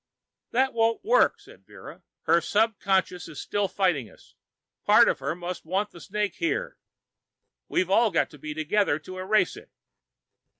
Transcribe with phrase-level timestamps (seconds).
[0.49, 2.01] "That won't work," said Vera.
[2.23, 4.33] "Her subconscious is still fighting us.
[4.83, 6.79] Part of her must want the snake here.
[7.69, 9.69] We've all got to be together to erase it."